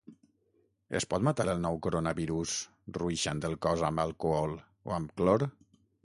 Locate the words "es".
0.99-1.05